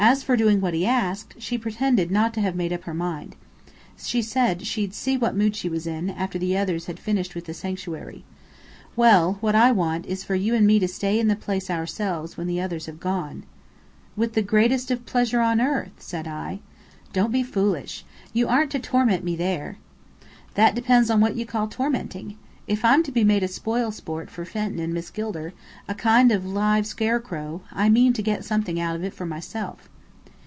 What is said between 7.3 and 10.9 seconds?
with the sanctuary. Well, what I want, is for you and me to